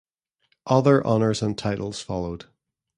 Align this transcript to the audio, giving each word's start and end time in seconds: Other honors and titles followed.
Other 0.65 1.05
honors 1.05 1.43
and 1.43 1.55
titles 1.55 2.01
followed. 2.01 2.45